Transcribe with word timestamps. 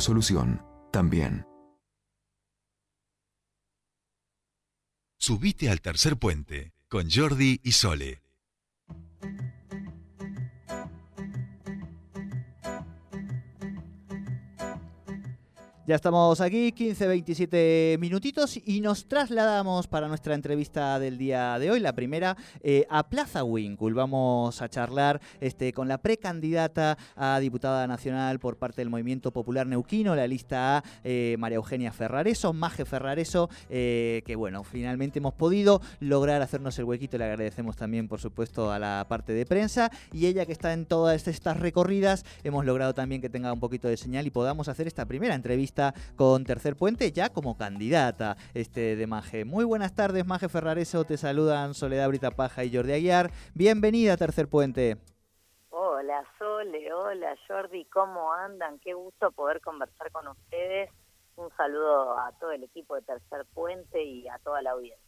Solución, 0.00 0.62
también. 0.92 1.44
Subite 5.18 5.70
al 5.70 5.80
tercer 5.80 6.16
puente 6.16 6.72
con 6.88 7.10
Jordi 7.10 7.60
y 7.64 7.72
Sole. 7.72 8.22
Ya 15.88 15.94
estamos 15.94 16.42
aquí, 16.42 16.72
15, 16.72 17.06
27 17.06 17.96
minutitos 17.98 18.60
y 18.62 18.82
nos 18.82 19.08
trasladamos 19.08 19.86
para 19.86 20.06
nuestra 20.06 20.34
entrevista 20.34 20.98
del 20.98 21.16
día 21.16 21.58
de 21.58 21.70
hoy, 21.70 21.80
la 21.80 21.94
primera, 21.94 22.36
eh, 22.60 22.84
a 22.90 23.08
Plaza 23.08 23.42
Winkul. 23.42 23.94
Vamos 23.94 24.60
a 24.60 24.68
charlar 24.68 25.18
este, 25.40 25.72
con 25.72 25.88
la 25.88 25.96
precandidata 25.96 26.98
a 27.16 27.40
diputada 27.40 27.86
nacional 27.86 28.38
por 28.38 28.58
parte 28.58 28.82
del 28.82 28.90
Movimiento 28.90 29.32
Popular 29.32 29.66
Neuquino, 29.66 30.14
la 30.14 30.26
lista 30.26 30.76
A, 30.76 30.84
eh, 31.04 31.36
María 31.38 31.56
Eugenia 31.56 31.90
Ferrareso, 31.90 32.52
Maje 32.52 32.84
Ferrareso, 32.84 33.48
eh, 33.70 34.22
que 34.26 34.36
bueno, 34.36 34.64
finalmente 34.64 35.20
hemos 35.20 35.32
podido 35.32 35.80
lograr 36.00 36.42
hacernos 36.42 36.78
el 36.78 36.84
huequito. 36.84 37.16
Le 37.16 37.24
agradecemos 37.24 37.76
también, 37.76 38.08
por 38.08 38.20
supuesto, 38.20 38.70
a 38.70 38.78
la 38.78 39.06
parte 39.08 39.32
de 39.32 39.46
prensa 39.46 39.90
y 40.12 40.26
ella 40.26 40.44
que 40.44 40.52
está 40.52 40.74
en 40.74 40.84
todas 40.84 41.26
estas 41.28 41.56
recorridas, 41.56 42.26
hemos 42.44 42.66
logrado 42.66 42.92
también 42.92 43.22
que 43.22 43.30
tenga 43.30 43.50
un 43.50 43.60
poquito 43.60 43.88
de 43.88 43.96
señal 43.96 44.26
y 44.26 44.30
podamos 44.30 44.68
hacer 44.68 44.86
esta 44.86 45.06
primera 45.06 45.34
entrevista 45.34 45.77
con 46.16 46.44
Tercer 46.44 46.76
Puente 46.76 47.12
ya 47.12 47.30
como 47.30 47.56
candidata 47.56 48.36
este, 48.54 48.96
de 48.96 49.06
Maje. 49.06 49.44
Muy 49.44 49.64
buenas 49.64 49.94
tardes, 49.94 50.26
Maje 50.26 50.48
Ferrareso. 50.48 51.04
Te 51.04 51.16
saludan 51.16 51.74
Soledad 51.74 52.08
Brita 52.08 52.30
Paja 52.32 52.64
y 52.64 52.74
Jordi 52.74 52.92
Aguiar. 52.92 53.30
Bienvenida 53.54 54.14
a 54.14 54.16
Tercer 54.16 54.48
Puente. 54.48 54.96
Hola 55.70 56.24
Sole, 56.38 56.92
hola 56.92 57.36
Jordi, 57.46 57.84
¿cómo 57.86 58.32
andan? 58.32 58.78
Qué 58.80 58.94
gusto 58.94 59.30
poder 59.30 59.60
conversar 59.60 60.10
con 60.10 60.26
ustedes. 60.28 60.90
Un 61.36 61.50
saludo 61.56 62.18
a 62.18 62.32
todo 62.40 62.50
el 62.50 62.64
equipo 62.64 62.96
de 62.96 63.02
Tercer 63.02 63.46
Puente 63.54 64.02
y 64.02 64.26
a 64.26 64.38
toda 64.38 64.60
la 64.62 64.72
audiencia. 64.72 65.07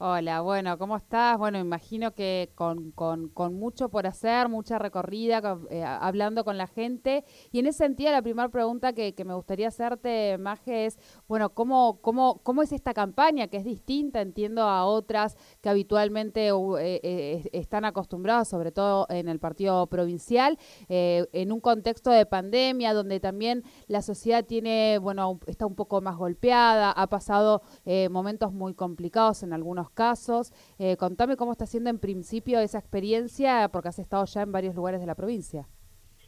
Hola, 0.00 0.42
bueno, 0.42 0.78
¿cómo 0.78 0.96
estás? 0.96 1.36
Bueno, 1.38 1.58
imagino 1.58 2.14
que 2.14 2.52
con, 2.54 2.92
con, 2.92 3.32
mucho 3.54 3.88
por 3.88 4.06
hacer, 4.06 4.48
mucha 4.48 4.78
recorrida, 4.78 5.58
eh, 5.70 5.82
hablando 5.82 6.44
con 6.44 6.56
la 6.56 6.68
gente. 6.68 7.24
Y 7.50 7.58
en 7.58 7.66
ese 7.66 7.78
sentido, 7.78 8.12
la 8.12 8.22
primera 8.22 8.48
pregunta 8.48 8.92
que, 8.92 9.16
que, 9.16 9.24
me 9.24 9.34
gustaría 9.34 9.66
hacerte, 9.66 10.38
Maje, 10.38 10.86
es, 10.86 11.00
bueno, 11.26 11.52
¿cómo, 11.52 11.98
cómo, 12.00 12.40
¿cómo 12.44 12.62
es 12.62 12.70
esta 12.70 12.94
campaña 12.94 13.48
que 13.48 13.56
es 13.56 13.64
distinta, 13.64 14.20
entiendo, 14.20 14.62
a 14.62 14.84
otras 14.84 15.36
que 15.60 15.68
habitualmente 15.68 16.50
eh, 16.50 17.00
eh, 17.02 17.50
están 17.52 17.84
acostumbradas, 17.84 18.46
sobre 18.46 18.70
todo 18.70 19.04
en 19.10 19.26
el 19.26 19.40
partido 19.40 19.88
provincial, 19.88 20.58
en 20.88 21.50
un 21.50 21.58
contexto 21.58 22.10
de 22.10 22.24
pandemia, 22.24 22.94
donde 22.94 23.18
también 23.18 23.64
la 23.88 24.02
sociedad 24.02 24.44
tiene, 24.44 24.98
bueno, 24.98 25.40
está 25.48 25.66
un 25.66 25.74
poco 25.74 26.00
más 26.00 26.16
golpeada, 26.16 26.92
ha 26.92 27.08
pasado 27.08 27.62
momentos 28.10 28.52
muy 28.52 28.74
complicados 28.74 29.42
en 29.42 29.52
algunos 29.52 29.87
casos. 29.90 30.52
Eh, 30.78 30.96
contame 30.96 31.36
cómo 31.36 31.52
está 31.52 31.66
siendo 31.66 31.90
en 31.90 31.98
principio 31.98 32.60
esa 32.60 32.78
experiencia, 32.78 33.68
porque 33.72 33.88
has 33.88 33.98
estado 33.98 34.24
ya 34.24 34.42
en 34.42 34.52
varios 34.52 34.74
lugares 34.74 35.00
de 35.00 35.06
la 35.06 35.14
provincia. 35.14 35.66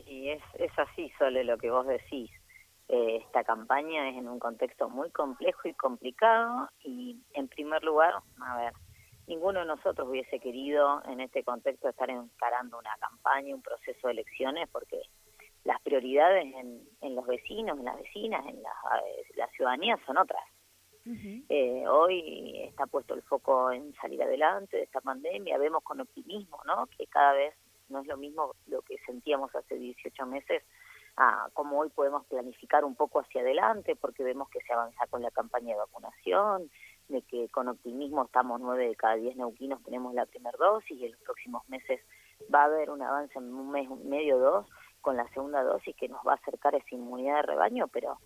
Sí, 0.05 0.29
es, 0.31 0.43
es 0.55 0.73
así, 0.79 1.11
Sole, 1.19 1.45
lo 1.45 1.59
que 1.59 1.71
vos 1.71 1.87
decís. 1.87 2.31
Eh, 2.89 3.19
esta 3.25 3.45
campaña 3.45 4.11
es 4.11 4.17
en 4.17 4.29
un 4.29 4.41
contexto 4.41 4.89
muy 4.91 5.11
complejo 5.11 5.69
y 5.69 5.75
complicado 5.75 6.69
y, 6.83 7.23
en 7.35 7.47
primer 7.47 7.85
lugar, 7.85 8.15
a 8.41 8.57
ver, 8.57 8.73
ninguno 9.29 9.61
de 9.61 9.67
nosotros 9.67 10.09
hubiese 10.09 10.41
querido 10.41 11.01
en 11.05 11.21
este 11.21 11.45
contexto 11.45 11.89
estar 11.89 12.11
encarando 12.11 12.79
una 12.79 12.97
campaña, 12.99 13.55
un 13.55 13.63
proceso 13.63 14.09
de 14.09 14.15
elecciones, 14.15 14.69
porque 14.73 15.01
las 15.63 15.81
prioridades 15.83 16.45
en, 16.53 16.83
en 17.01 17.15
los 17.15 17.27
vecinos, 17.27 17.79
en 17.79 17.85
las 17.85 17.97
vecinas, 17.97 18.45
en 18.47 18.61
la, 18.61 18.73
la 19.37 19.47
ciudadanía 19.49 19.97
son 20.05 20.19
otras. 20.19 20.43
Eh, 21.07 21.85
hoy 21.89 22.63
está 22.69 22.87
puesto 22.87 23.15
el 23.15 23.23
foco 23.23 23.73
en 23.73 23.95
salir 23.95 24.23
adelante 24.23 24.77
de 24.77 24.83
esta 24.85 25.01
pandemia, 25.01 25.59
vemos 25.59 25.83
con 25.83 26.01
optimismo, 26.01 26.61
¿no? 26.67 26.87
Que 26.97 27.07
cada 27.07 27.33
vez 27.33 27.55
no 27.89 28.01
es 28.01 28.07
lo 28.07 28.17
mismo 28.17 28.55
lo 28.67 28.83
que 28.83 28.99
sentíamos 29.07 29.55
hace 29.55 29.77
18 29.77 30.27
meses 30.27 30.63
a 31.17 31.49
cómo 31.55 31.81
hoy 31.81 31.89
podemos 31.91 32.25
planificar 32.27 32.85
un 32.85 32.95
poco 32.95 33.21
hacia 33.21 33.41
adelante, 33.41 33.97
porque 33.97 34.23
vemos 34.23 34.49
que 34.49 34.61
se 34.61 34.73
avanza 34.73 35.07
con 35.09 35.23
la 35.23 35.31
campaña 35.31 35.75
de 35.75 35.81
vacunación, 35.81 36.71
de 37.09 37.23
que 37.23 37.49
con 37.49 37.69
optimismo 37.69 38.25
estamos 38.25 38.61
nueve 38.61 38.89
de 38.89 38.97
cada 38.97 39.17
diez 39.17 39.37
neuquinos 39.37 39.83
tenemos 39.83 40.15
la 40.15 40.27
primera 40.27 40.57
dosis 40.57 40.99
y 40.99 41.07
en 41.07 41.13
los 41.13 41.21
próximos 41.21 41.69
meses 41.69 42.01
va 42.55 42.63
a 42.63 42.67
haber 42.67 42.91
un 42.91 43.03
avance 43.03 43.39
en 43.39 43.53
un 43.53 43.71
mes, 43.71 43.91
medio, 44.05 44.39
dos, 44.39 44.67
con 45.01 45.17
la 45.17 45.29
segunda 45.31 45.63
dosis 45.63 45.97
que 45.97 46.09
nos 46.09 46.25
va 46.27 46.33
a 46.33 46.37
acercar 46.37 46.75
esa 46.75 46.95
inmunidad 46.95 47.37
de 47.37 47.43
rebaño, 47.43 47.89
pero 47.89 48.19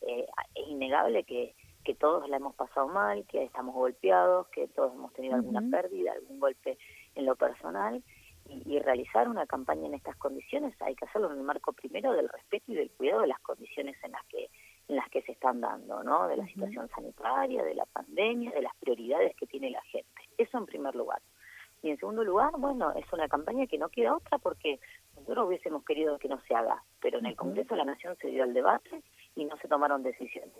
eh, 0.00 0.26
es 0.54 0.68
innegable 0.68 1.24
que 1.24 1.54
que 1.84 1.94
todos 1.94 2.28
la 2.28 2.38
hemos 2.38 2.54
pasado 2.54 2.88
mal, 2.88 3.24
que 3.26 3.44
estamos 3.44 3.74
golpeados, 3.74 4.48
que 4.48 4.66
todos 4.68 4.94
hemos 4.94 5.12
tenido 5.12 5.34
alguna 5.34 5.62
pérdida, 5.70 6.12
algún 6.12 6.40
golpe 6.40 6.78
en 7.14 7.26
lo 7.26 7.36
personal, 7.36 8.02
y, 8.46 8.78
realizar 8.78 9.28
una 9.28 9.46
campaña 9.46 9.86
en 9.86 9.94
estas 9.94 10.16
condiciones 10.16 10.74
hay 10.82 10.94
que 10.94 11.06
hacerlo 11.06 11.30
en 11.32 11.38
el 11.38 11.44
marco 11.44 11.72
primero 11.72 12.12
del 12.12 12.28
respeto 12.28 12.72
y 12.72 12.74
del 12.74 12.90
cuidado 12.90 13.22
de 13.22 13.28
las 13.28 13.40
condiciones 13.40 13.96
en 14.02 14.12
las 14.12 14.24
que 14.26 14.50
en 14.86 14.96
las 14.96 15.08
que 15.08 15.22
se 15.22 15.32
están 15.32 15.62
dando, 15.62 16.02
¿no? 16.02 16.28
De 16.28 16.36
la 16.36 16.46
situación 16.46 16.90
sanitaria, 16.90 17.64
de 17.64 17.74
la 17.74 17.86
pandemia, 17.86 18.50
de 18.50 18.60
las 18.60 18.76
prioridades 18.76 19.34
que 19.34 19.46
tiene 19.46 19.70
la 19.70 19.80
gente. 19.84 20.28
Eso 20.36 20.58
en 20.58 20.66
primer 20.66 20.94
lugar. 20.94 21.22
Y 21.82 21.88
en 21.88 21.96
segundo 21.96 22.22
lugar, 22.22 22.50
bueno, 22.58 22.92
es 22.92 23.10
una 23.10 23.26
campaña 23.26 23.66
que 23.66 23.78
no 23.78 23.88
queda 23.88 24.14
otra 24.14 24.36
porque 24.36 24.78
nosotros 25.16 25.48
hubiésemos 25.48 25.86
querido 25.86 26.18
que 26.18 26.28
no 26.28 26.38
se 26.42 26.54
haga, 26.54 26.82
pero 27.00 27.18
en 27.18 27.24
el 27.24 27.34
Congreso 27.34 27.70
de 27.70 27.78
la 27.78 27.86
Nación 27.86 28.14
se 28.20 28.28
dio 28.28 28.44
el 28.44 28.52
debate 28.52 29.02
y 29.36 29.46
no 29.46 29.56
se 29.56 29.68
tomaron 29.68 30.02
decisiones 30.02 30.52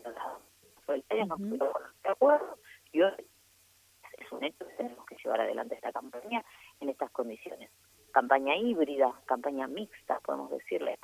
no 1.27 1.37
de 1.37 2.11
acuerdo 2.11 2.59
y 2.93 3.03
hoy 3.03 3.12
es 4.19 4.33
un 4.33 4.45
hecho 4.45 4.67
que 4.67 4.75
tenemos 4.75 5.05
que 5.06 5.17
llevar 5.17 5.41
adelante 5.41 5.75
esta 5.75 5.93
campaña 5.93 6.45
en 6.81 6.89
estas 6.89 7.11
condiciones. 7.11 7.71
Campaña 8.12 8.56
híbrida, 8.56 9.12
campaña 9.27 9.67
mixta, 9.67 10.21
podemos 10.21 10.50
decirle, 10.50 10.99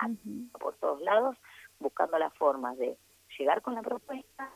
por 0.60 0.76
todos 0.76 1.00
lados, 1.00 1.36
buscando 1.80 2.18
las 2.18 2.32
formas 2.34 2.78
de 2.78 2.96
llegar 3.36 3.62
con 3.62 3.74
la 3.74 3.82
propuesta 3.82 4.50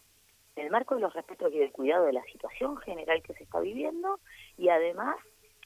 en 0.55 0.67
el 0.67 0.71
marco 0.71 0.95
de 0.95 1.01
los 1.01 1.13
respetos 1.13 1.53
y 1.53 1.59
del 1.59 1.73
cuidado 1.73 2.07
de 2.07 2.13
la 2.13 2.23
situación 2.25 2.77
general 2.77 3.23
que 3.23 3.35
se 3.35 3.43
está 3.43 3.59
viviendo 3.59 4.21
y 4.57 4.69
además, 4.69 5.17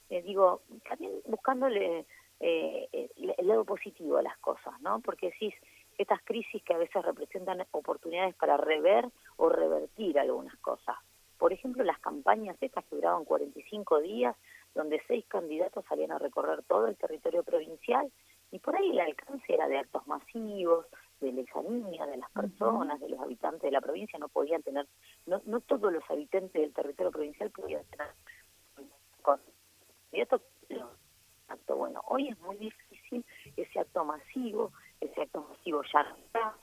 eh, 0.08 0.22
digo, 0.22 0.62
también 0.88 1.12
buscándole 1.26 2.06
eh, 2.41 3.10
el, 3.16 3.47
lado 3.47 3.64
positivo 3.64 4.16
a 4.16 4.22
las 4.22 4.38
cosas, 4.38 4.80
¿no? 4.80 5.00
Porque 5.00 5.26
decís, 5.26 5.54
estas 5.98 6.22
crisis 6.22 6.62
que 6.62 6.75
a 6.75 6.78
veces 6.78 7.04
representan 7.04 7.66
oportunidades 7.72 8.34
para 8.36 8.56
rever 8.56 9.09
o 9.36 9.48
revertir 9.48 10.19
algunas 10.19 10.56
cosas. 10.59 10.97
Por 11.38 11.53
ejemplo, 11.53 11.84
las 11.84 11.98
campañas 12.00 12.56
estas 12.60 12.84
que 12.86 12.97
duraban 12.97 13.25
45 13.25 14.00
días, 14.00 14.36
donde 14.75 15.03
seis 15.06 15.25
candidatos 15.26 15.84
salían 15.88 16.12
a 16.12 16.19
recorrer 16.19 16.62
todo 16.62 16.86
el 16.86 16.97
territorio 16.97 17.42
provincial, 17.42 18.10
y 18.50 18.59
por 18.60 18.76
ahí 18.76 18.91
el 18.91 19.00
alcance 19.00 19.53
era 19.53 19.69
de 19.69 19.78
actos 19.78 20.06
masivos, 20.06 20.86
de 21.20 21.32
la 21.32 21.41
examinia 21.41 22.06
de 22.06 22.16
las 22.16 22.30
personas, 22.30 23.00
de 23.00 23.09
los 23.09 23.20
habitantes 23.20 23.62
de 23.62 23.72
la 23.72 23.80
provincia, 23.80 24.19
no 24.19 24.28
podían 24.28 24.62
tener, 24.62 24.86
no, 25.26 25.42
no 25.47 25.60
todos 25.60 25.92
los 25.92 26.03
habitantes 26.09 26.62
del 26.62 26.72
territorio 26.72 27.10
provincial 27.10 27.50
podían 27.50 27.84
tener 27.86 28.09
con 29.22 29.41
acto 31.48 31.76
bueno. 31.76 32.03
Hoy 32.06 32.28
es 32.28 32.38
muy 32.41 32.56
difícil 32.56 33.25
ese 33.56 33.80
acto 33.80 34.04
masivo, 34.04 34.72
ese 35.00 35.22
acto 35.22 35.47
masivo 35.48 35.82
ya 35.92 36.00
está, 36.00 36.54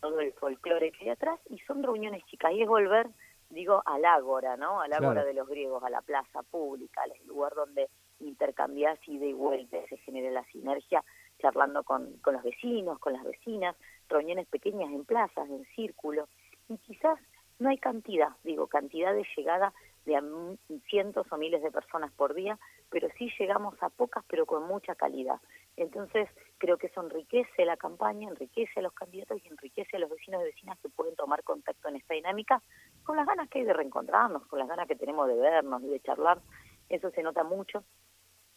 todo 0.00 0.20
el 0.20 0.32
folclore 0.32 0.92
que 0.92 1.04
hay 1.04 1.10
atrás, 1.10 1.38
y 1.48 1.58
son 1.60 1.82
reuniones 1.82 2.24
chicas, 2.26 2.52
y 2.52 2.62
es 2.62 2.68
volver, 2.68 3.08
digo, 3.50 3.82
al 3.84 4.04
ágora, 4.04 4.56
¿no? 4.56 4.80
Al 4.80 4.92
ágora 4.92 5.24
de 5.24 5.34
los 5.34 5.48
griegos, 5.48 5.82
a 5.82 5.90
la 5.90 6.00
plaza 6.02 6.42
pública, 6.44 7.02
al 7.02 7.12
lugar 7.26 7.54
donde 7.54 7.88
intercambias 8.20 8.98
ida 9.08 9.26
y 9.26 9.32
vuelta, 9.32 9.78
se 9.88 9.96
genera 9.98 10.30
la 10.30 10.44
sinergia, 10.44 11.04
charlando 11.38 11.82
con, 11.82 12.18
con 12.18 12.34
los 12.34 12.42
vecinos, 12.42 12.98
con 12.98 13.12
las 13.14 13.24
vecinas, 13.24 13.76
reuniones 14.08 14.46
pequeñas 14.46 14.90
en 14.90 15.04
plazas, 15.04 15.48
en 15.48 15.64
círculo, 15.74 16.28
y 16.68 16.78
quizás 16.78 17.18
no 17.58 17.68
hay 17.68 17.78
cantidad, 17.78 18.30
digo, 18.42 18.66
cantidad 18.66 19.12
de 19.12 19.26
llegada 19.36 19.72
de 20.04 20.58
cientos 20.88 21.26
o 21.30 21.36
miles 21.36 21.62
de 21.62 21.70
personas 21.70 22.10
por 22.12 22.34
día, 22.34 22.58
pero 22.90 23.08
sí 23.18 23.30
llegamos 23.38 23.74
a 23.82 23.90
pocas, 23.90 24.24
pero 24.28 24.46
con 24.46 24.66
mucha 24.66 24.94
calidad. 24.94 25.40
Entonces, 25.76 26.28
creo 26.58 26.78
que 26.78 26.88
eso 26.88 27.02
enriquece 27.02 27.64
la 27.64 27.76
campaña, 27.76 28.28
enriquece 28.28 28.80
a 28.80 28.82
los 28.82 28.92
candidatos 28.92 29.38
y 29.44 29.48
enriquece 29.48 29.96
a 29.96 30.00
los 30.00 30.10
vecinos 30.10 30.42
y 30.42 30.46
vecinas 30.46 30.78
que 30.80 30.88
pueden 30.88 31.14
tomar 31.16 31.42
contacto 31.42 31.88
en 31.88 31.96
esta 31.96 32.14
dinámica 32.14 32.62
con 33.04 33.16
las 33.16 33.26
ganas 33.26 33.48
que 33.48 33.60
hay 33.60 33.64
de 33.64 33.72
reencontrarnos, 33.72 34.46
con 34.46 34.58
las 34.58 34.68
ganas 34.68 34.88
que 34.88 34.96
tenemos 34.96 35.28
de 35.28 35.34
vernos 35.34 35.82
y 35.82 35.88
de 35.88 36.00
charlar. 36.00 36.40
Eso 36.88 37.10
se 37.10 37.22
nota 37.22 37.44
mucho. 37.44 37.84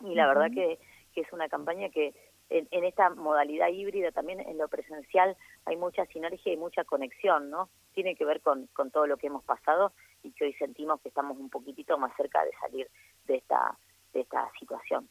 Y 0.02 0.16
la 0.16 0.28
verdad 0.28 0.50
que, 0.54 0.80
que 1.14 1.22
es 1.22 1.32
una 1.32 1.48
campaña 1.50 1.90
que 1.90 2.14
en, 2.50 2.68
en, 2.72 2.84
esta 2.84 3.10
modalidad 3.10 3.70
híbrida 3.70 4.12
también 4.12 4.42
en 4.42 4.58
lo 4.58 4.68
presencial 4.68 5.38
hay 5.66 5.78
mucha 5.78 6.06
sinergia 6.08 6.52
y 6.52 6.58
mucha 6.58 6.84
conexión, 6.84 7.50
¿no? 7.50 7.70
Tiene 7.94 8.16
que 8.16 8.26
ver 8.26 8.42
con, 8.42 8.68
con 8.68 8.92
todo 8.92 9.08
lo 9.08 9.18
que 9.18 9.28
hemos 9.28 9.44
pasado 9.44 9.94
y 10.24 10.32
que 10.32 10.46
hoy 10.46 10.54
sentimos 10.54 11.02
que 11.02 11.10
estamos 11.10 11.38
un 11.38 11.50
poquitito 11.50 11.98
más 11.98 12.16
cerca 12.16 12.44
de 12.44 12.52
salir 12.60 12.90
de 13.28 13.36
esta, 13.36 13.78
de 14.14 14.22
esta 14.22 14.50
situación. 14.60 15.08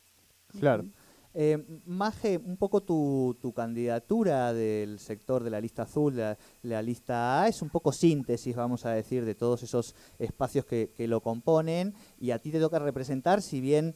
Claro. 0.58 0.84
Eh, 1.34 1.64
Maje, 1.86 2.36
un 2.36 2.58
poco 2.58 2.82
tu, 2.82 3.38
tu, 3.40 3.54
candidatura 3.54 4.52
del 4.52 4.98
sector 4.98 5.42
de 5.42 5.48
la 5.48 5.62
lista 5.62 5.82
azul, 5.82 6.14
la, 6.14 6.36
la, 6.62 6.82
lista 6.82 7.42
A, 7.42 7.48
es 7.48 7.62
un 7.62 7.70
poco 7.70 7.90
síntesis, 7.90 8.54
vamos 8.54 8.84
a 8.84 8.90
decir, 8.90 9.24
de 9.24 9.34
todos 9.34 9.62
esos 9.62 9.94
espacios 10.18 10.66
que, 10.66 10.90
que 10.94 11.08
lo 11.08 11.22
componen 11.22 11.94
y 12.18 12.32
a 12.32 12.38
ti 12.38 12.50
te 12.50 12.60
toca 12.60 12.78
representar, 12.78 13.40
si 13.40 13.62
bien 13.62 13.94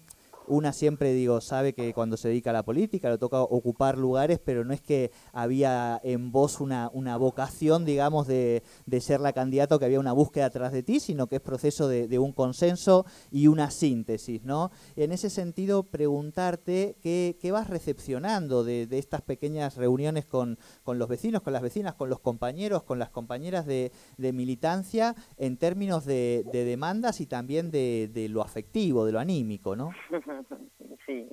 una 0.49 0.73
siempre, 0.73 1.13
digo, 1.13 1.41
sabe 1.41 1.73
que 1.73 1.93
cuando 1.95 2.17
se 2.17 2.29
dedica 2.29 2.51
a 2.51 2.53
la 2.53 2.65
política 2.65 3.11
le 3.11 3.19
toca 3.19 3.41
ocupar 3.43 3.99
lugares, 3.99 4.39
pero 4.39 4.65
no 4.65 4.73
es 4.73 4.81
que 4.81 5.11
había 5.33 6.01
en 6.03 6.33
vos 6.33 6.61
una, 6.61 6.91
una 6.93 7.17
vocación, 7.17 7.85
digamos, 7.85 8.27
de, 8.27 8.63
de 8.87 9.01
ser 9.01 9.21
la 9.21 9.33
candidata 9.33 9.77
o 9.77 9.79
que 9.79 9.85
había 9.85 10.01
una 10.01 10.13
búsqueda 10.13 10.47
atrás 10.47 10.73
de 10.73 10.83
ti, 10.83 11.01
sino 11.01 11.27
que 11.27 11.37
es 11.37 11.43
proceso 11.43 11.89
de, 11.89 12.09
de 12.09 12.19
un 12.19 12.33
consenso 12.33 13.07
y 13.31 13.47
una 13.47 13.71
síntesis, 13.71 14.45
¿no? 14.45 14.71
En 14.97 15.13
ese 15.13 15.31
sentido, 15.31 15.85
preguntarte 15.85 16.97
qué, 17.03 17.37
qué 17.41 17.53
vas 17.53 17.69
recepcionando 17.69 18.65
de, 18.65 18.87
de, 18.87 18.99
estas 18.99 19.23
pequeñas 19.23 19.77
reuniones 19.77 20.27
con, 20.27 20.59
con, 20.83 20.99
los 20.99 21.09
vecinos, 21.09 21.43
con 21.43 21.53
las 21.53 21.63
vecinas, 21.63 21.95
con 21.95 22.09
los 22.09 22.21
compañeros, 22.21 22.83
con 22.83 22.99
las 22.99 23.11
compañeras 23.11 23.67
de, 23.67 23.93
de 24.17 24.33
militancia, 24.33 25.15
en 25.37 25.57
términos 25.57 26.05
de, 26.05 26.45
demandas 26.53 27.21
y 27.21 27.27
también 27.27 27.71
de, 27.71 28.29
lo 28.31 28.43
afectivo, 28.43 29.05
de 29.05 29.13
lo 29.13 29.21
anímico, 29.21 29.77
¿no? 29.77 29.91
Sí, 31.07 31.29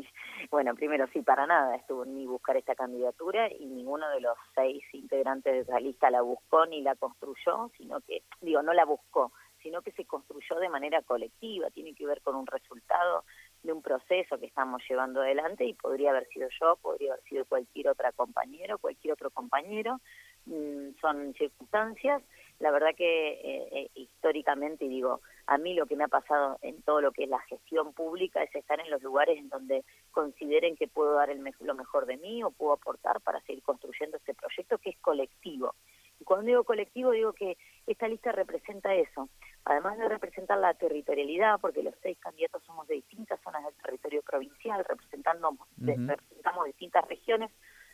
bueno, 0.52 0.76
primero 0.76 1.08
sí, 1.12 1.22
para 1.24 1.48
nada 1.48 1.76
estuvo 1.76 2.06
ni 2.06 2.28
buscar 2.28 2.58
esta 2.58 2.76
candidatura 2.76 3.52
y 3.52 3.66
ninguno 3.66 4.08
de 4.10 4.22
los 4.22 4.38
seis 4.54 4.84
integrantes 4.94 5.52
de 5.52 5.60
esa 5.62 5.80
lista 5.80 6.12
la 6.12 6.22
buscó 6.22 6.68
ni 6.68 6.82
la 6.82 6.96
construyó, 6.96 7.72
sino 7.78 8.00
que, 8.02 8.22
digo, 8.42 8.62
no 8.62 8.74
la 8.74 8.86
buscó, 8.86 9.32
sino 9.64 9.82
que 9.82 9.92
se 9.94 10.06
construyó 10.06 10.60
de 10.60 10.70
manera 10.70 11.02
colectiva, 11.02 11.72
tiene 11.72 11.96
que 11.96 12.06
ver 12.06 12.22
con 12.22 12.36
un 12.36 12.46
resultado 12.46 13.24
de 13.64 13.72
un 13.72 13.82
proceso 13.82 14.38
que 14.38 14.46
estamos 14.46 14.84
llevando 14.88 15.22
adelante 15.22 15.66
y 15.66 15.74
podría 15.74 16.12
haber 16.12 16.28
sido 16.28 16.50
yo, 16.62 16.76
podría 16.82 17.14
haber 17.14 17.24
sido 17.24 17.46
cualquier 17.46 17.88
otra 17.88 18.12
compañero, 18.12 18.78
cualquier 18.78 19.14
otro 19.14 19.32
compañero, 19.32 20.02
mm, 20.46 21.00
son 21.02 21.34
circunstancias. 21.34 22.22
La 22.60 22.72
verdad 22.72 22.94
que 22.96 23.32
eh, 23.32 23.70
eh, 23.72 23.90
históricamente, 23.96 24.88
digo, 24.88 25.22
a 25.45 25.57
mí 25.57 25.74
lo 25.74 25.86
que 25.86 25.95
me 25.95 26.06
ha 26.06 26.07
pasado 26.07 26.57
en 26.62 26.81
todo 26.84 27.01
lo 27.01 27.12
que 27.12 27.24
es 27.24 27.30
la 27.30 27.40
gestión 27.42 27.94
pública 27.94 28.42
es 28.44 28.56
estar 28.56 28.80
en 28.80 28.90
los 28.90 29.01
lugares 29.01 29.38
en 29.38 29.50
donde 29.50 29.84
consideren 30.12 30.75
que 30.78 30.88
puedo 30.88 31.13
dar 31.13 31.30
el 31.30 31.44
lo 31.60 31.75
mejor 31.75 32.06
de 32.06 32.18
mí 32.18 32.44
o 32.44 32.51
puedo 32.51 32.74
aportar 32.74 33.19
para 33.22 33.42
seguir 33.42 33.62
construyendo 33.63 34.18
este 34.18 34.34
proyecto 34.34 34.78
que 34.78 34.92
es 34.92 34.98
colectivo. 35.00 35.75
Y 36.19 36.24
cuando 36.24 36.45
digo 36.45 36.63
colectivo, 36.63 37.12
digo 37.12 37.34
que 37.34 37.57
esta 37.88 38.07
lista 38.07 38.31
representa 38.31 38.94
eso. 38.95 39.28
Además 39.66 39.98
de 39.98 40.07
representar 40.07 40.57
la 40.57 40.74
territorialidad, 40.74 41.60
porque 41.60 41.84
los 41.84 41.95
seis 42.01 42.18
candidatos 42.19 42.63
somos 42.63 42.88
de 42.88 42.95
distintas 42.95 43.42
zonas 43.42 43.63
del 43.66 43.74
territorio 43.75 44.22
provincial, 44.22 44.86
representando, 44.88 45.50
uh 45.50 45.57
-huh. 45.78 46.07
representamos 46.07 46.66
distintas 46.66 47.06
regiones, 47.07 47.51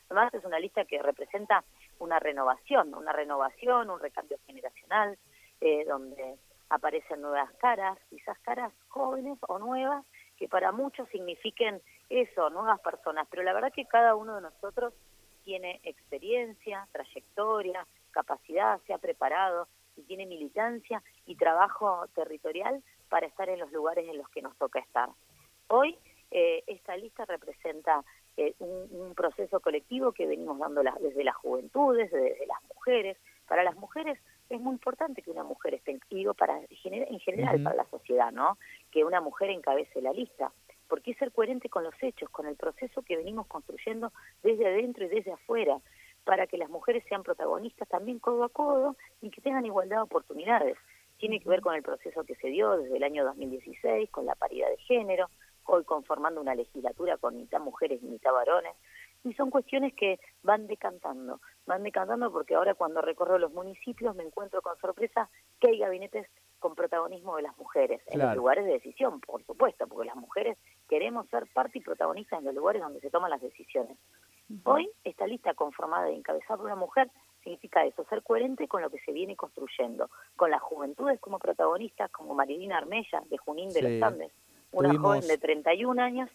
además 0.10 0.34
es 0.34 0.44
una 0.46 0.60
lista 0.60 0.86
que 0.86 1.02
representa 1.02 1.64
una 2.00 2.20
renovación, 2.20 2.94
una 2.94 3.14
renovación, 3.14 3.90
un 3.90 4.00
recambio 4.00 4.38
generacional, 4.46 5.18
eh, 5.62 5.86
donde 5.86 6.38
aparecen 6.70 7.22
nuevas 7.22 7.52
caras, 7.58 7.98
quizás 8.10 8.38
caras 8.40 8.72
jóvenes 8.88 9.38
o 9.48 9.60
nuevas, 9.60 10.06
que 10.38 10.48
para 10.48 10.72
muchos 10.72 11.08
signifiquen 11.10 11.82
eso, 12.10 12.50
nuevas 12.50 12.80
personas, 12.80 13.28
pero 13.30 13.44
la 13.44 13.54
verdad 13.54 13.74
que 13.74 13.86
cada 13.86 14.16
uno 14.16 14.36
de 14.36 14.42
nosotros 14.42 14.94
tiene 15.44 15.80
experiencia, 15.84 16.88
trayectoria, 16.92 17.86
capacidad, 18.12 18.80
se 18.86 18.94
ha 18.94 18.98
preparado 18.98 19.68
y 19.96 20.04
tiene 20.04 20.26
militancia 20.26 21.02
y 21.26 21.36
trabajo 21.36 22.06
territorial 22.16 22.84
para 23.10 23.28
estar 23.28 23.50
en 23.50 23.60
los 23.60 23.72
lugares 23.72 24.08
en 24.08 24.18
los 24.18 24.30
que 24.30 24.42
nos 24.42 24.56
toca 24.58 24.80
estar. 24.80 25.10
Hoy 25.68 25.98
eh, 26.32 26.64
esta 26.68 26.96
lista 26.96 27.26
representa 27.26 28.04
eh, 28.38 28.54
un, 28.60 29.14
proceso 29.16 29.60
colectivo 29.60 30.14
que 30.14 30.28
venimos 30.28 30.58
dando 30.60 30.82
desde 31.02 31.24
las 31.24 31.36
juventudes, 31.36 32.10
desde 32.12 32.46
las 32.48 32.64
mujeres. 32.74 33.18
Para 33.48 33.64
las 33.64 33.76
mujeres 33.76 34.18
es 34.50 34.60
muy 34.60 34.74
importante 34.74 35.22
que 35.22 35.32
una 35.32 35.44
mujer 35.44 35.76
esté, 35.76 36.00
digo, 36.10 36.34
para, 36.34 36.60
en 36.60 37.20
general 37.20 37.56
uh 37.56 37.60
-huh. 37.60 37.64
para 37.64 37.76
la 37.76 37.90
sociedad, 37.90 38.32
¿no? 38.32 38.58
Que 38.92 39.04
una 39.04 39.22
mujer 39.22 39.50
encabece 39.52 40.02
la 40.02 40.12
lista. 40.12 40.52
Porque 40.88 41.12
es 41.12 41.18
ser 41.18 41.32
coherente 41.32 41.70
con 41.70 41.84
los 41.84 41.94
hechos, 42.02 42.30
con 42.32 42.48
el 42.48 42.56
proceso 42.56 43.04
que 43.04 43.16
venimos 43.16 43.46
construyendo 43.48 44.12
desde 44.42 44.66
adentro 44.66 45.06
y 45.06 45.10
desde 45.10 45.32
afuera, 45.32 45.80
para 46.24 46.48
que 46.48 46.58
las 46.58 46.70
mujeres 46.70 47.04
sean 47.08 47.24
protagonistas 47.24 47.88
también 47.88 48.20
codo 48.20 48.44
a 48.44 48.50
codo 48.50 48.96
y 49.22 49.30
que 49.30 49.42
tengan 49.42 49.66
igualdad 49.66 49.98
de 49.98 50.04
oportunidades. 50.04 50.78
Tiene 51.18 51.40
que 51.40 51.50
ver 51.50 51.62
con 51.62 51.76
el 51.76 51.84
proceso 51.84 52.24
que 52.24 52.36
se 52.36 52.48
dio 52.48 52.78
desde 52.78 52.98
el 52.98 53.04
año 53.04 53.24
2016, 53.26 54.10
con 54.10 54.26
la 54.26 54.36
paridad 54.36 54.70
de 54.70 54.78
género, 54.78 55.30
hoy 55.66 55.84
conformando 55.84 56.42
una 56.42 56.56
legislatura 56.56 57.18
con 57.18 57.38
mitad 57.38 57.60
mujeres 57.60 58.02
y 58.02 58.08
mitad 58.08 58.34
varones, 58.34 58.74
y 59.24 59.34
son 59.34 59.50
cuestiones 59.50 59.94
que 59.94 60.20
van 60.44 60.68
decantando, 60.68 61.42
van 61.66 61.84
decantando 61.84 62.32
porque 62.32 62.56
ahora 62.56 62.74
cuando 62.74 63.02
recorro 63.02 63.38
los 63.38 63.52
municipios 63.52 64.16
me 64.16 64.24
encuentro 64.24 64.62
con 64.62 64.78
sorpresa 64.78 65.30
que 65.60 65.70
hay 65.70 65.80
gabinetes 65.80 66.28
con 66.60 66.76
protagonismo 66.76 67.38
de 67.38 67.44
las 67.44 67.58
mujeres, 67.58 68.02
claro. 68.04 68.22
en 68.22 68.28
los 68.28 68.38
lugares 68.38 68.66
de 68.66 68.74
decisión, 68.74 69.22
por 69.22 69.44
supuesto, 69.46 69.88
porque 69.88 70.08
las 70.08 70.16
mujeres 70.16 70.58
queremos 70.90 71.28
ser 71.30 71.48
parte 71.54 71.80
y 71.80 71.82
protagonistas 71.82 72.40
en 72.40 72.46
los 72.46 72.56
lugares 72.56 72.82
donde 72.82 73.00
se 73.00 73.10
toman 73.10 73.32
las 73.32 73.42
decisiones. 73.42 73.98
Uh 74.50 74.54
-huh. 74.54 74.62
Hoy 74.66 74.92
esta 75.04 75.26
lista 75.26 75.54
conformada 75.54 76.12
y 76.12 76.16
encabezada 76.16 76.58
por 76.58 76.66
una 76.66 76.76
mujer 76.76 77.10
significa 77.44 77.86
eso, 77.86 78.04
ser 78.10 78.24
coherente 78.24 78.68
con 78.68 78.82
lo 78.82 78.90
que 78.90 79.00
se 79.00 79.14
viene 79.14 79.36
construyendo, 79.36 80.10
con 80.36 80.52
las 80.52 80.62
juventudes 80.62 81.20
como 81.20 81.40
protagonistas, 81.40 82.12
como 82.12 82.36
Marilina 82.36 82.78
Armella, 82.78 83.22
de 83.30 83.38
Junín 83.38 83.70
de 83.70 83.80
sí. 83.80 84.00
los 84.00 84.02
Andes, 84.02 84.32
una 84.72 84.90
Tuvimos... 84.90 85.08
joven 85.08 85.28
de 85.28 85.38
31 85.38 86.02
años 86.02 86.30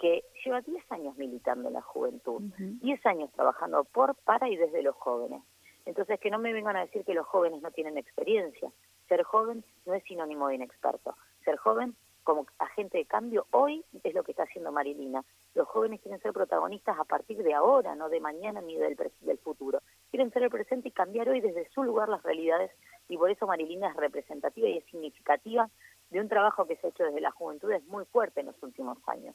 que 0.00 0.24
lleva 0.44 0.62
10 0.62 0.90
años 0.92 1.16
militando 1.16 1.68
en 1.68 1.74
la 1.74 1.82
juventud, 1.82 2.42
uh 2.42 2.50
-huh. 2.58 2.80
10 2.80 3.06
años 3.06 3.30
trabajando 3.32 3.84
por, 3.84 4.14
para 4.24 4.48
y 4.48 4.56
desde 4.56 4.82
los 4.82 4.96
jóvenes. 4.96 5.42
Entonces, 5.84 6.18
que 6.20 6.30
no 6.30 6.38
me 6.38 6.52
vengan 6.52 6.76
a 6.76 6.84
decir 6.86 7.04
que 7.04 7.14
los 7.14 7.26
jóvenes 7.26 7.62
no 7.62 7.70
tienen 7.70 7.98
experiencia. 7.98 8.70
Ser 9.08 9.22
joven 9.22 9.64
no 9.86 9.94
es 9.94 10.02
sinónimo 10.04 10.48
de 10.48 10.54
inexperto. 10.56 11.16
Ser 11.44 11.56
joven 11.56 11.96
como 12.22 12.46
agente 12.58 12.98
de 12.98 13.06
cambio 13.06 13.46
hoy 13.50 13.84
es 14.04 14.14
lo 14.14 14.22
que 14.22 14.32
está 14.32 14.44
haciendo 14.44 14.72
Marilina. 14.72 15.24
Los 15.54 15.66
jóvenes 15.68 16.00
quieren 16.00 16.20
ser 16.20 16.32
protagonistas 16.32 16.98
a 16.98 17.04
partir 17.04 17.42
de 17.42 17.54
ahora, 17.54 17.94
no 17.94 18.08
de 18.08 18.20
mañana 18.20 18.60
ni 18.60 18.76
del, 18.76 18.96
del 19.20 19.38
futuro. 19.38 19.80
Quieren 20.10 20.30
ser 20.30 20.42
el 20.42 20.50
presente 20.50 20.88
y 20.88 20.92
cambiar 20.92 21.28
hoy 21.28 21.40
desde 21.40 21.68
su 21.70 21.82
lugar 21.82 22.08
las 22.08 22.22
realidades 22.22 22.70
y 23.08 23.16
por 23.16 23.30
eso 23.30 23.46
Marilina 23.46 23.88
es 23.88 23.96
representativa 23.96 24.68
y 24.68 24.78
es 24.78 24.84
significativa 24.84 25.68
de 26.10 26.20
un 26.20 26.28
trabajo 26.28 26.66
que 26.66 26.76
se 26.76 26.86
ha 26.86 26.90
hecho 26.90 27.04
desde 27.04 27.20
la 27.20 27.30
juventud 27.30 27.70
es 27.72 27.84
muy 27.86 28.04
fuerte 28.06 28.40
en 28.40 28.46
los 28.46 28.62
últimos 28.62 28.98
años. 29.08 29.34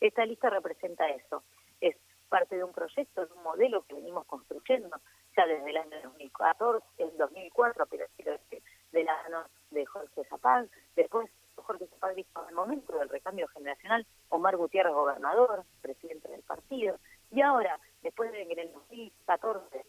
Esta 0.00 0.24
lista 0.26 0.50
representa 0.50 1.08
eso, 1.08 1.42
es 1.80 1.96
parte 2.28 2.56
de 2.56 2.64
un 2.64 2.72
proyecto, 2.72 3.26
de 3.26 3.32
un 3.32 3.42
modelo 3.42 3.82
que 3.82 3.94
venimos 3.94 4.26
construyendo 4.26 5.00
ya 5.36 5.46
desde 5.46 5.70
el 5.70 5.76
año 5.76 5.96
2014, 6.02 6.84
el 6.98 7.16
2004, 7.16 7.86
pero 7.86 8.06
quiero 8.16 8.32
decir, 8.32 8.62
de 8.92 9.04
la 9.04 9.22
mano 9.22 9.44
de 9.70 9.86
Jorge 9.86 10.24
Zapag, 10.24 10.68
después 10.96 11.30
Jorge 11.56 11.86
Zapag 11.86 12.14
dijo 12.14 12.42
en 12.42 12.48
el 12.50 12.54
momento 12.54 12.98
del 12.98 13.08
recambio 13.08 13.48
generacional, 13.48 14.06
Omar 14.28 14.56
Gutiérrez 14.56 14.92
gobernador, 14.92 15.64
presidente 15.80 16.28
del 16.28 16.42
partido, 16.42 16.98
y 17.30 17.40
ahora, 17.40 17.78
después 18.02 18.32
de 18.32 18.46
que 18.46 18.52
en 18.52 18.58
el 18.58 18.72
2014 18.72 19.84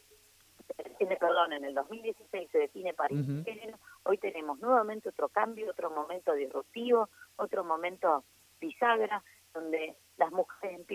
perdón, 1.20 1.54
en 1.54 1.64
el 1.64 1.74
2016 1.74 2.50
se 2.52 2.58
define 2.58 2.94
París 2.94 3.20
uh 3.28 3.44
-huh. 3.44 3.78
hoy 4.04 4.18
tenemos 4.18 4.60
nuevamente 4.60 5.10
otro 5.10 5.30
cambio, 5.30 5.70
otro 5.70 5.90
momento 5.90 6.34
disruptivo, 6.34 7.10
otro 7.38 7.64
momento 7.64 8.24
bisagra, 8.60 9.24
donde 9.54 9.96
las 10.18 10.32
mujeres 10.32 10.86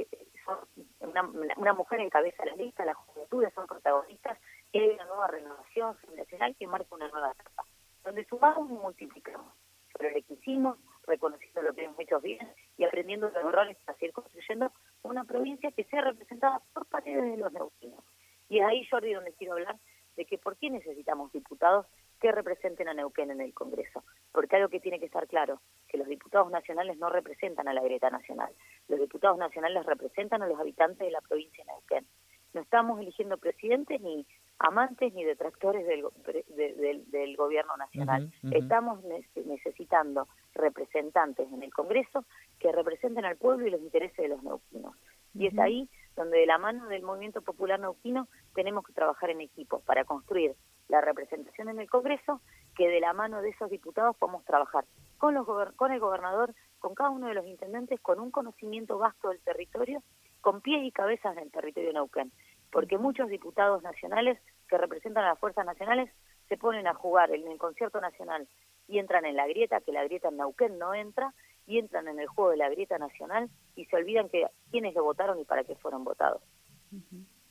son, 0.44 0.58
una, 1.00 1.22
una 1.56 1.72
mujer 1.72 2.00
encabeza 2.00 2.44
la 2.44 2.56
lista, 2.56 2.84
las 2.84 2.96
juventudes 2.96 3.52
son 3.54 3.66
protagonistas, 3.66 4.38
y 4.72 4.80
hay 4.80 4.90
una 4.90 5.04
nueva 5.06 5.26
renovación 5.28 5.96
generacional 5.98 6.56
que 6.56 6.66
marca 6.66 6.94
una 6.94 7.08
nueva 7.08 7.32
etapa, 7.32 7.64
donde 8.04 8.24
sumamos 8.26 8.70
y 8.70 8.74
multiplicamos, 8.74 9.52
pero 9.96 10.10
le 10.10 10.22
quisimos, 10.22 10.78
reconociendo 11.06 11.62
lo 11.62 11.74
que 11.74 11.84
hemos 11.84 11.98
hecho 11.98 12.20
bien 12.20 12.48
y 12.76 12.84
aprendiendo 12.84 13.28
los 13.28 13.36
errores 13.36 13.76
para 13.84 13.98
seguir 13.98 14.12
construyendo 14.12 14.72
una 15.02 15.24
provincia 15.24 15.72
que 15.72 15.84
sea 15.84 16.02
representada 16.02 16.60
por 16.72 16.86
paredes 16.86 17.32
de 17.32 17.36
los 17.36 17.52
neuquinos. 17.52 18.04
Y 18.48 18.58
es 18.58 18.64
ahí, 18.64 18.86
Jordi, 18.86 19.12
donde 19.12 19.32
quiero 19.32 19.54
hablar 19.54 19.76
de 20.16 20.24
que 20.26 20.38
por 20.38 20.56
qué 20.56 20.70
necesitamos 20.70 21.32
diputados 21.32 21.86
que 22.20 22.30
representen 22.30 22.88
a 22.88 22.94
Neuquén 22.94 23.30
en 23.30 23.40
el 23.40 23.52
Congreso. 23.52 24.04
Porque 24.30 24.56
algo 24.56 24.68
que 24.68 24.80
tiene 24.80 25.00
que 25.00 25.06
estar 25.06 25.26
claro, 25.26 25.60
que 25.88 25.98
los 25.98 26.06
diputados 26.06 26.50
nacionales 26.50 26.91
no 27.02 27.10
representan 27.10 27.66
a 27.66 27.74
la 27.74 27.82
Greta 27.82 28.10
Nacional. 28.10 28.52
Los 28.88 29.00
diputados 29.00 29.36
nacionales 29.36 29.84
representan 29.84 30.40
a 30.42 30.46
los 30.46 30.58
habitantes 30.58 31.00
de 31.00 31.10
la 31.10 31.20
provincia 31.20 31.64
de 31.64 31.72
Neuquén. 31.72 32.06
No 32.54 32.60
estamos 32.60 33.00
eligiendo 33.00 33.38
presidentes 33.38 34.00
ni 34.00 34.24
amantes 34.58 35.12
ni 35.14 35.24
detractores 35.24 35.84
del, 35.86 36.04
de, 36.56 36.74
de, 36.74 37.02
del 37.06 37.36
gobierno 37.36 37.76
nacional. 37.76 38.22
Uh 38.22 38.26
-huh, 38.26 38.48
uh 38.48 38.50
-huh. 38.50 38.62
Estamos 38.62 39.02
ne 39.04 39.26
necesitando 39.56 40.28
representantes 40.54 41.46
en 41.52 41.62
el 41.62 41.72
Congreso 41.72 42.24
que 42.60 42.70
representen 42.70 43.24
al 43.24 43.36
pueblo 43.36 43.66
y 43.66 43.70
los 43.70 43.80
intereses 43.80 44.16
de 44.16 44.28
los 44.28 44.42
neuquinos. 44.42 44.94
Y 45.34 45.38
uh 45.38 45.42
-huh. 45.42 45.52
es 45.52 45.58
ahí 45.58 45.88
donde 46.14 46.38
de 46.38 46.46
la 46.46 46.58
mano 46.58 46.86
del 46.88 47.02
movimiento 47.02 47.40
popular 47.40 47.80
neuquino 47.80 48.28
tenemos 48.54 48.84
que 48.84 48.92
trabajar 48.92 49.30
en 49.30 49.40
equipo 49.40 49.80
para 49.80 50.04
construir 50.04 50.54
la 50.88 51.00
representación 51.00 51.68
en 51.70 51.80
el 51.80 51.88
Congreso, 51.88 52.40
que 52.76 52.86
de 52.86 53.00
la 53.00 53.12
mano 53.14 53.40
de 53.40 53.48
esos 53.48 53.70
diputados 53.70 54.14
podamos 54.18 54.44
trabajar 54.44 54.84
con, 55.22 55.34
los 55.34 55.46
con 55.76 55.92
el 55.92 56.00
gobernador, 56.00 56.52
con 56.80 56.96
cada 56.96 57.10
uno 57.10 57.28
de 57.28 57.34
los 57.34 57.46
intendentes, 57.46 58.00
con 58.00 58.18
un 58.18 58.32
conocimiento 58.32 58.98
vasto 58.98 59.28
del 59.28 59.38
territorio 59.38 60.02
con 60.40 60.60
pies 60.60 60.82
y 60.82 60.90
cabezas 60.90 61.36
en 61.36 61.44
el 61.44 61.52
territorio 61.52 61.90
de 61.90 61.94
Neuquén, 61.94 62.32
porque 62.72 62.98
muchos 62.98 63.28
diputados 63.28 63.84
nacionales 63.84 64.40
que 64.68 64.76
representan 64.78 65.22
a 65.22 65.28
las 65.28 65.38
fuerzas 65.38 65.64
nacionales 65.64 66.10
se 66.48 66.56
ponen 66.56 66.88
a 66.88 66.94
jugar 66.94 67.30
en 67.30 67.46
el 67.46 67.56
concierto 67.56 68.00
nacional 68.00 68.48
y 68.88 68.98
entran 68.98 69.24
en 69.24 69.36
la 69.36 69.46
grieta, 69.46 69.80
que 69.80 69.92
la 69.92 70.02
grieta 70.02 70.26
en 70.26 70.38
Neuquén 70.38 70.76
no 70.80 70.92
entra, 70.92 71.32
y 71.68 71.78
entran 71.78 72.08
en 72.08 72.18
el 72.18 72.26
juego 72.26 72.50
de 72.50 72.56
la 72.56 72.68
grieta 72.68 72.98
nacional 72.98 73.48
y 73.76 73.84
se 73.84 73.94
olvidan 73.94 74.28
que 74.28 74.48
quiénes 74.72 74.92
lo 74.96 75.04
votaron 75.04 75.38
y 75.38 75.44
para 75.44 75.62
qué 75.62 75.76
fueron 75.76 76.02
votados. 76.02 76.42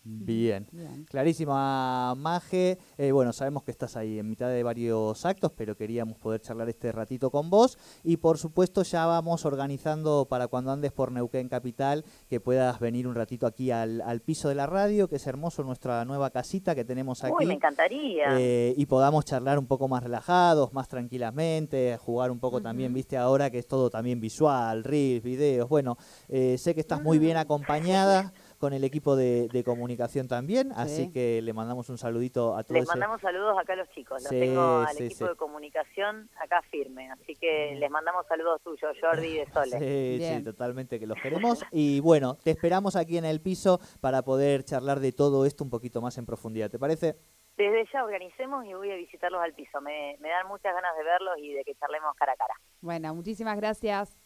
Bien. 0.03 0.67
Clarísima, 1.05 2.15
Maje. 2.15 2.79
Eh, 2.97 3.11
bueno, 3.11 3.33
sabemos 3.33 3.63
que 3.63 3.69
estás 3.69 3.95
ahí 3.95 4.17
en 4.17 4.27
mitad 4.29 4.49
de 4.49 4.63
varios 4.63 5.25
actos, 5.25 5.51
pero 5.55 5.77
queríamos 5.77 6.17
poder 6.17 6.41
charlar 6.41 6.69
este 6.69 6.91
ratito 6.91 7.29
con 7.29 7.51
vos. 7.51 7.77
Y 8.03 8.17
por 8.17 8.39
supuesto 8.39 8.81
ya 8.81 9.05
vamos 9.05 9.45
organizando 9.45 10.25
para 10.27 10.47
cuando 10.47 10.71
andes 10.71 10.91
por 10.91 11.11
Neuquén 11.11 11.49
Capital, 11.49 12.03
que 12.29 12.39
puedas 12.39 12.79
venir 12.79 13.07
un 13.07 13.13
ratito 13.13 13.45
aquí 13.45 13.69
al, 13.69 14.01
piso 14.25 14.49
de 14.49 14.55
la 14.55 14.65
radio, 14.65 15.07
que 15.07 15.17
es 15.17 15.27
hermoso 15.27 15.63
nuestra 15.63 16.03
nueva 16.05 16.31
casita 16.31 16.73
que 16.73 16.83
tenemos 16.83 17.23
aquí. 17.23 17.33
Uy, 17.37 17.45
me 17.45 17.53
encantaría. 17.53 18.39
Eh, 18.39 18.73
y 18.75 18.85
podamos 18.87 19.25
charlar 19.25 19.59
un 19.59 19.67
poco 19.67 19.87
más 19.87 20.01
relajados, 20.01 20.73
más 20.73 20.87
tranquilamente, 20.87 21.97
jugar 21.97 22.31
un 22.31 22.39
poco 22.39 22.59
también, 22.61 22.91
viste 22.93 23.17
ahora 23.17 23.51
que 23.51 23.59
es 23.59 23.67
todo 23.67 23.91
también 23.91 24.19
visual, 24.19 24.83
reels, 24.83 25.23
videos. 25.23 25.69
Bueno, 25.69 25.97
eh, 26.27 26.57
sé 26.57 26.73
que 26.73 26.81
estás 26.81 27.01
muy 27.03 27.19
bien 27.19 27.37
acompañada 27.37 28.33
con 28.61 28.73
el 28.73 28.83
equipo 28.83 29.15
de, 29.15 29.63
comunicación 29.65 30.27
también, 30.27 30.71
así 30.73 31.11
que 31.11 31.41
le 31.41 31.51
mandamos 31.51 31.89
un 31.89 31.97
saludito 31.97 32.55
a 32.55 32.63
todos. 32.63 32.79
Les 32.79 32.87
mandamos 32.87 33.19
saludos 33.19 33.57
acá 33.59 33.73
a 33.73 33.77
los 33.77 33.89
chicos, 33.89 34.21
los 34.21 34.29
tengo 34.29 34.85
al 34.87 35.01
equipo 35.01 35.27
de 35.29 35.35
comunicación 35.35 36.29
acá 36.39 36.61
firme, 36.69 37.09
así 37.09 37.35
que 37.35 37.75
les 37.75 37.89
mandamos 37.89 38.27
saludos 38.27 38.61
tuyos, 38.61 38.95
Jordi 39.01 39.27
y 39.27 39.37
de 39.39 39.45
Sole. 39.53 39.79
Sí, 39.79 40.23
sí, 40.23 40.43
totalmente 40.43 40.99
que 40.99 41.07
los 41.07 41.19
queremos. 41.19 41.65
Y 41.71 42.01
bueno, 42.01 42.37
te 42.43 42.51
esperamos 42.51 42.95
aquí 42.95 43.17
en 43.17 43.25
el 43.25 43.41
piso 43.41 43.79
para 43.99 44.21
poder 44.21 44.63
charlar 44.63 44.99
de 44.99 45.11
todo 45.11 45.47
esto 45.47 45.63
un 45.63 45.71
poquito 45.71 45.99
más 45.99 46.19
en 46.19 46.27
profundidad, 46.27 46.69
¿te 46.69 46.77
parece? 46.77 47.15
Desde 47.57 47.89
ya 47.91 48.03
organicemos 48.03 48.63
y 48.65 48.75
voy 48.75 48.91
a 48.91 48.95
visitarlos 48.95 49.41
al 49.41 49.53
piso. 49.55 49.81
Me, 49.81 50.17
me 50.19 50.29
dan 50.29 50.47
muchas 50.47 50.71
ganas 50.71 50.95
de 50.95 51.03
verlos 51.03 51.33
y 51.39 51.53
de 51.53 51.63
que 51.63 51.73
charlemos 51.73 52.15
cara 52.15 52.33
a 52.33 52.35
cara. 52.35 52.53
Bueno, 52.79 53.15
muchísimas 53.15 53.57
gracias. 53.57 54.20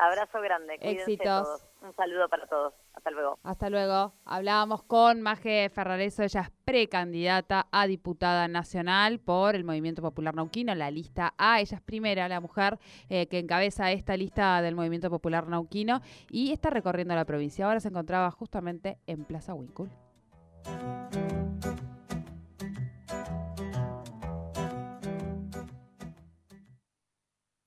Abrazo 0.00 0.40
grande. 0.40 0.78
Éxitos. 0.80 1.66
Un 1.82 1.94
saludo 1.94 2.26
para 2.30 2.46
todos. 2.46 2.72
Hasta 2.94 3.10
luego. 3.10 3.38
Hasta 3.42 3.68
luego. 3.68 4.14
Hablábamos 4.24 4.82
con 4.82 5.20
Maje 5.20 5.68
Ferrareso, 5.68 6.22
ella 6.22 6.40
es 6.40 6.50
precandidata 6.64 7.66
a 7.70 7.86
diputada 7.86 8.48
nacional 8.48 9.18
por 9.20 9.54
el 9.54 9.64
Movimiento 9.64 10.00
Popular 10.00 10.34
Nauquino, 10.34 10.74
la 10.74 10.90
lista 10.90 11.34
A. 11.36 11.60
Ella 11.60 11.76
es 11.76 11.82
primera, 11.82 12.28
la 12.28 12.40
mujer 12.40 12.78
eh, 13.10 13.26
que 13.26 13.38
encabeza 13.38 13.92
esta 13.92 14.16
lista 14.16 14.62
del 14.62 14.74
Movimiento 14.74 15.10
Popular 15.10 15.48
Nauquino 15.48 16.00
y 16.30 16.52
está 16.52 16.70
recorriendo 16.70 17.14
la 17.14 17.26
provincia. 17.26 17.66
Ahora 17.66 17.80
se 17.80 17.88
encontraba 17.88 18.30
justamente 18.30 18.98
en 19.06 19.26
Plaza 19.26 19.52
Wincul. 19.52 19.90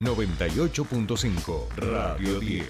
98.5 0.04 1.66
Radio 1.76 2.38
10. 2.40 2.62